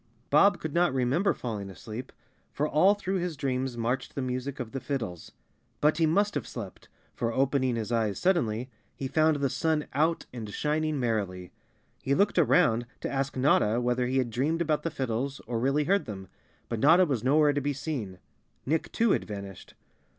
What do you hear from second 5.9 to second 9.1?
he must have slept, for opening his eyes suddenly, he